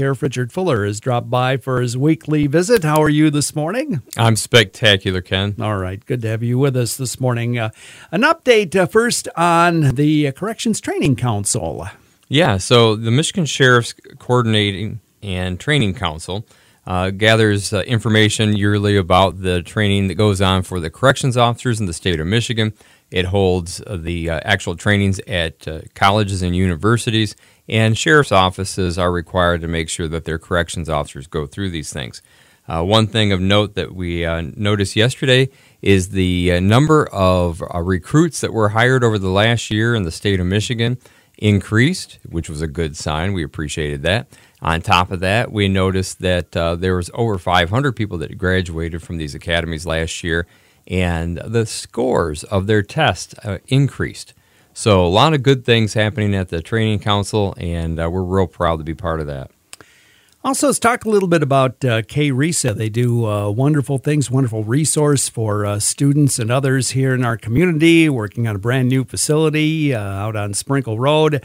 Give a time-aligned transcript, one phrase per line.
[0.00, 2.84] Sheriff Richard Fuller has dropped by for his weekly visit.
[2.84, 4.00] How are you this morning?
[4.16, 5.54] I'm spectacular, Ken.
[5.60, 7.58] All right, good to have you with us this morning.
[7.58, 7.68] Uh,
[8.10, 11.86] an update uh, first on the Corrections Training Council.
[12.28, 16.46] Yeah, so the Michigan Sheriff's Coordinating and Training Council
[16.90, 21.78] uh, gathers uh, information yearly about the training that goes on for the corrections officers
[21.78, 22.72] in the state of Michigan.
[23.12, 27.36] It holds uh, the uh, actual trainings at uh, colleges and universities,
[27.68, 31.92] and sheriff's offices are required to make sure that their corrections officers go through these
[31.92, 32.22] things.
[32.66, 34.24] Uh, one thing of note that we
[34.56, 35.48] noticed yesterday
[35.82, 40.40] is the number of recruits that were hired over the last year in the state
[40.40, 40.98] of Michigan
[41.38, 43.32] increased, which was a good sign.
[43.32, 44.26] We appreciated that.
[44.62, 49.02] On top of that, we noticed that uh, there was over 500 people that graduated
[49.02, 50.46] from these academies last year,
[50.86, 54.34] and the scores of their tests uh, increased.
[54.74, 58.46] So a lot of good things happening at the training council, and uh, we're real
[58.46, 59.50] proud to be part of that.
[60.42, 62.72] Also, let's talk a little bit about uh, K-RESA.
[62.72, 67.36] They do uh, wonderful things, wonderful resource for uh, students and others here in our
[67.36, 71.44] community, working on a brand new facility uh, out on Sprinkle Road.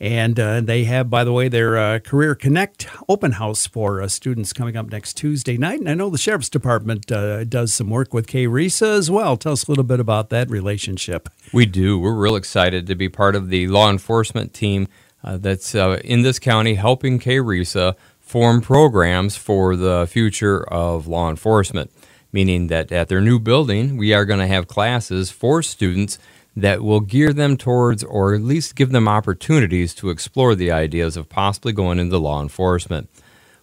[0.00, 4.08] And uh, they have, by the way, their uh, Career Connect open house for uh,
[4.08, 5.80] students coming up next Tuesday night.
[5.80, 9.36] And I know the Sheriff's Department uh, does some work with K-RESA as well.
[9.36, 11.28] Tell us a little bit about that relationship.
[11.52, 11.98] We do.
[11.98, 14.88] We're real excited to be part of the law enforcement team
[15.22, 21.30] uh, that's uh, in this county helping K-RESA form programs for the future of law
[21.30, 21.90] enforcement,
[22.32, 26.18] meaning that at their new building, we are going to have classes for students
[26.56, 31.16] that will gear them towards or at least give them opportunities to explore the ideas
[31.16, 33.08] of possibly going into law enforcement.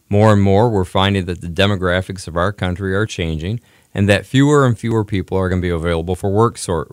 [0.10, 3.62] More and more, we're finding that the demographics of our country are changing
[3.94, 6.90] and that fewer and fewer people are going to be available for work, sort,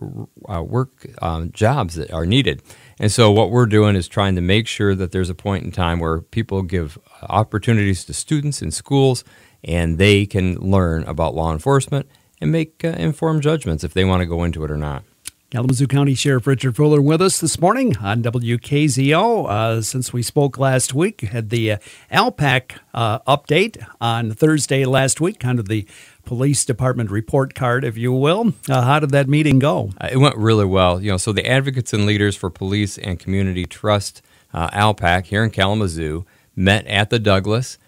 [0.47, 2.61] uh, work um, jobs that are needed.
[2.99, 5.71] And so, what we're doing is trying to make sure that there's a point in
[5.71, 9.23] time where people give opportunities to students in schools
[9.63, 12.07] and they can learn about law enforcement
[12.41, 15.03] and make uh, informed judgments if they want to go into it or not.
[15.51, 19.49] Kalamazoo County Sheriff Richard Fuller with us this morning on WKZO.
[19.49, 21.77] Uh, since we spoke last week, had the uh,
[22.11, 25.87] ALPAC uh, update on Thursday last week, kind of the
[26.23, 28.53] police department report card, if you will.
[28.69, 29.89] Uh, how did that meeting go?
[29.99, 31.01] Uh, it went really well.
[31.01, 34.21] You know, so the advocates and leaders for police and community trust
[34.53, 37.79] uh, ALPAC here in Kalamazoo met at the Douglass.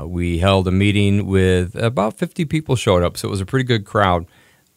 [0.00, 3.64] we held a meeting with about 50 people showed up, so it was a pretty
[3.64, 4.24] good crowd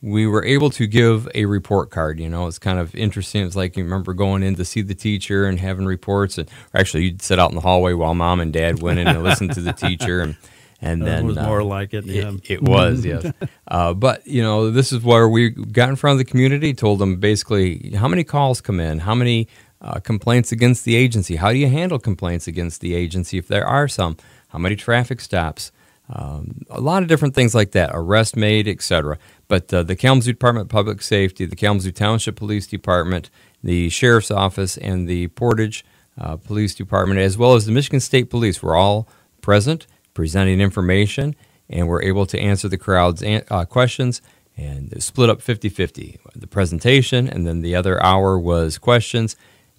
[0.01, 2.19] we were able to give a report card.
[2.19, 3.45] You know, it's kind of interesting.
[3.45, 7.05] It's like you remember going in to see the teacher and having reports, and actually
[7.05, 9.61] you'd sit out in the hallway while mom and dad went in and listened to
[9.61, 10.35] the teacher, and
[10.81, 12.05] and then it was more uh, like it.
[12.05, 12.31] Yeah.
[12.43, 13.31] It, it was, yes.
[13.67, 16.99] Uh, but you know, this is where we got in front of the community, told
[16.99, 19.47] them basically how many calls come in, how many
[19.81, 23.65] uh, complaints against the agency, how do you handle complaints against the agency if there
[23.65, 24.17] are some,
[24.49, 25.71] how many traffic stops.
[26.09, 29.17] Um, a lot of different things like that, arrest made, etc.
[29.47, 33.29] But uh, the Kalamazoo Department of Public Safety, the Kalamazoo Township Police Department,
[33.63, 35.83] the Sheriff's Office, and the Portage
[36.19, 39.07] uh, Police Department, as well as the Michigan State Police, were all
[39.41, 41.35] present, presenting information,
[41.69, 44.21] and were able to answer the crowd's uh, questions.
[44.57, 46.17] And split up 50 50.
[46.33, 49.35] The presentation, and then the other hour was questions.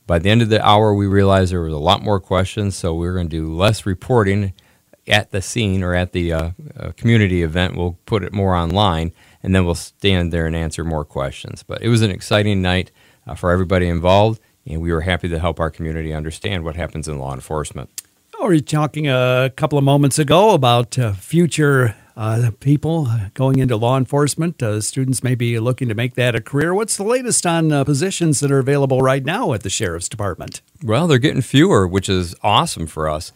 [0.07, 2.93] By the end of the hour, we realized there was a lot more questions, so
[2.95, 4.53] we were going to do less reporting
[5.09, 7.77] at the scene or at the uh, uh, community event.
[7.77, 9.12] We'll put it more online
[9.43, 11.62] and then we'll stand there and answer more questions.
[11.62, 12.91] But it was an exciting night
[13.27, 17.06] uh, for everybody involved, and we were happy to help our community understand what happens
[17.06, 17.91] in law enforcement.
[18.39, 23.59] Oh, we were talking a couple of moments ago about uh, future uh, people going
[23.59, 24.62] into law enforcement.
[24.62, 26.75] Uh, students may be looking to make that a career.
[26.75, 30.61] What's the latest on uh, positions that are available right now at the Sheriff's Department?
[30.83, 33.33] Well, they're getting fewer, which is awesome for us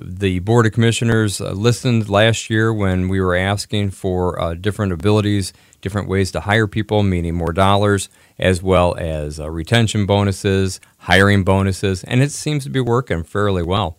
[0.00, 4.92] the Board of Commissioners uh, listened last year when we were asking for uh, different
[4.92, 8.08] abilities, different ways to hire people, meaning more dollars,
[8.38, 13.62] as well as uh, retention bonuses, hiring bonuses, and it seems to be working fairly
[13.62, 13.98] well.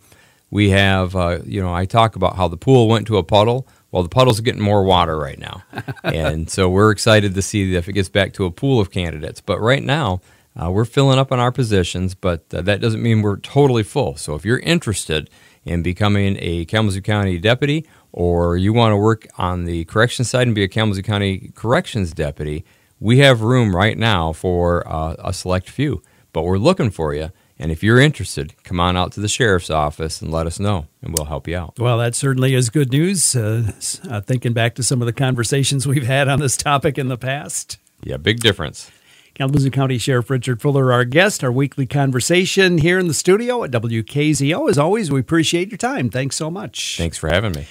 [0.49, 3.67] We have, uh, you know, I talk about how the pool went to a puddle.
[3.91, 5.63] Well, the puddle's getting more water right now.
[6.03, 9.41] and so we're excited to see if it gets back to a pool of candidates.
[9.41, 10.21] But right now,
[10.55, 14.15] uh, we're filling up on our positions, but uh, that doesn't mean we're totally full.
[14.15, 15.29] So if you're interested,
[15.65, 20.47] in becoming a Kalamazoo County deputy, or you want to work on the correction side
[20.47, 22.65] and be a Kalamazoo County corrections deputy,
[22.99, 26.01] we have room right now for uh, a select few.
[26.31, 27.31] But we're looking for you.
[27.59, 30.87] And if you're interested, come on out to the sheriff's office and let us know,
[31.01, 31.77] and we'll help you out.
[31.79, 33.35] Well, that certainly is good news.
[33.35, 33.71] Uh,
[34.09, 37.17] uh, thinking back to some of the conversations we've had on this topic in the
[37.17, 37.77] past.
[38.03, 38.91] Yeah, big difference.
[39.35, 43.71] Kalamazoo County Sheriff Richard Fuller, our guest, our weekly conversation here in the studio at
[43.71, 44.69] WKZO.
[44.69, 46.11] As always, we appreciate your time.
[46.11, 46.97] Thanks so much.
[46.97, 47.65] Thanks for having me.